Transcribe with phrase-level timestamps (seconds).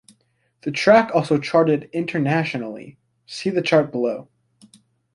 [0.63, 4.29] The track also charted internationally- see the chart below.